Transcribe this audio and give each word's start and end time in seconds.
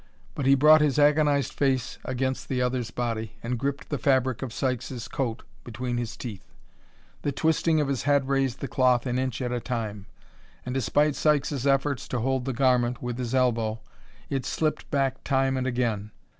But 0.33 0.47
he 0.47 0.55
brought 0.55 0.81
his 0.81 0.97
agonized 0.97 1.53
face 1.53 1.99
against 2.03 2.49
the 2.49 2.59
other's 2.59 2.89
body, 2.89 3.35
and 3.43 3.59
gripped 3.59 3.89
the 3.89 3.99
fabric 3.99 4.41
of 4.41 4.51
Sykes' 4.51 5.07
coat 5.07 5.43
between 5.63 5.97
his 5.97 6.17
teeth. 6.17 6.55
The 7.21 7.31
twisting 7.31 7.79
of 7.79 7.87
his 7.87 8.01
head 8.01 8.27
raised 8.27 8.61
the 8.61 8.67
cloth 8.67 9.05
an 9.05 9.19
inch 9.19 9.43
at 9.43 9.51
a 9.51 9.59
time, 9.59 10.07
and 10.65 10.73
despite 10.73 11.13
Sykes' 11.13 11.67
efforts 11.67 12.07
to 12.07 12.19
hold 12.19 12.45
the 12.45 12.51
garment 12.53 13.03
with 13.03 13.19
his 13.19 13.35
elbow, 13.35 13.79
it 14.27 14.43
slipped 14.43 14.89
back 14.89 15.23
time 15.23 15.55
and 15.55 15.67
again. 15.67 16.09